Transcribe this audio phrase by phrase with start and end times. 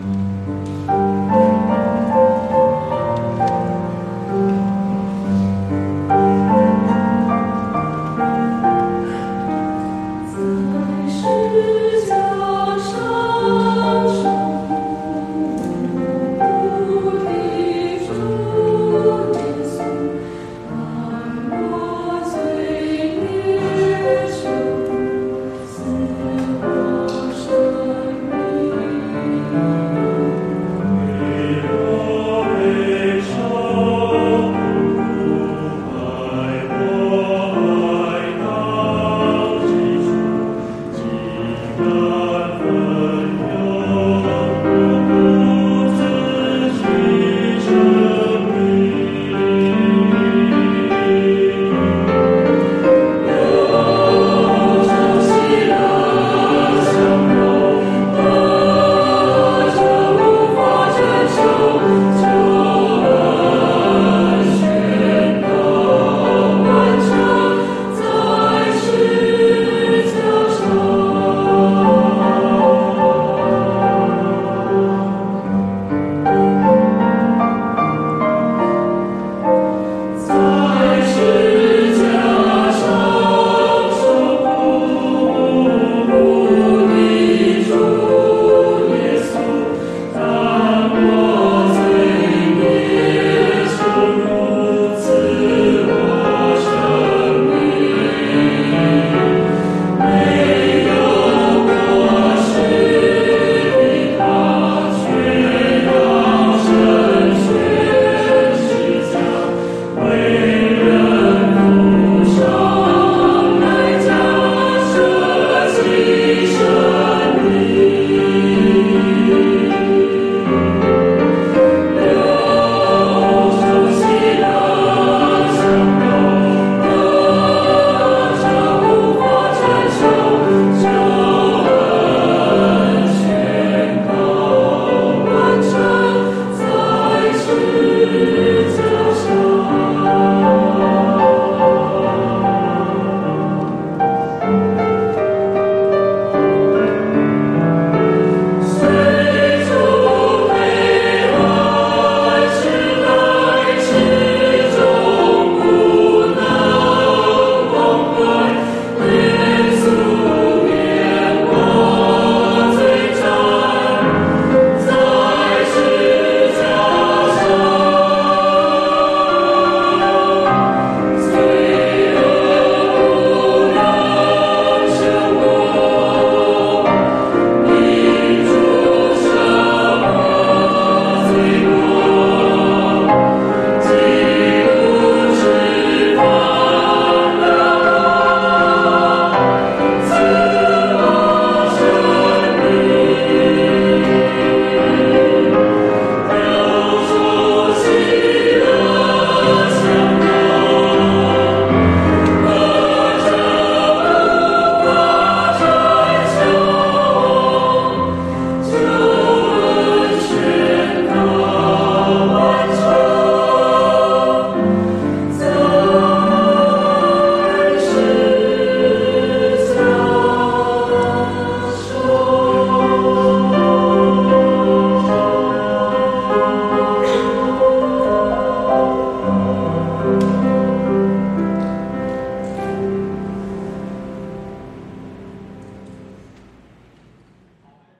[0.00, 0.33] 嗯